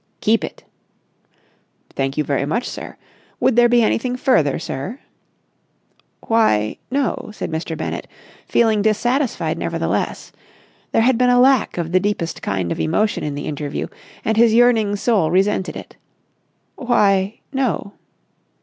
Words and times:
"Keep 0.19 0.43
it!" 0.43 0.63
"Thank 1.93 2.17
you 2.17 2.23
very 2.23 2.47
much, 2.47 2.67
sir. 2.67 2.97
Would 3.39 3.55
there 3.55 3.69
be 3.69 3.83
anything 3.83 4.15
further, 4.15 4.57
sir?" 4.57 4.97
"Why, 6.25 6.77
no," 6.89 7.29
said 7.33 7.51
Mr. 7.51 7.77
Bennett, 7.77 8.07
feeling 8.47 8.81
dissatisfied 8.81 9.59
nevertheless. 9.59 10.31
There 10.91 11.03
had 11.03 11.19
been 11.19 11.29
a 11.29 11.39
lack 11.39 11.77
of 11.77 11.91
the 11.91 11.99
deepest 11.99 12.41
kind 12.41 12.71
of 12.71 12.79
emotion 12.79 13.23
in 13.23 13.35
the 13.35 13.45
interview, 13.45 13.89
and 14.25 14.37
his 14.37 14.55
yearning 14.55 14.95
soul 14.95 15.29
resented 15.29 15.75
it. 15.75 15.97
"Why, 16.77 17.41
no." 17.53 17.93